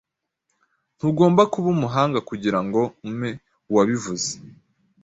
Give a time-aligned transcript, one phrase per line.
[0.95, 3.37] Ntugomba kuba umuhanga kugirango umee
[3.69, 4.31] uwabivuze.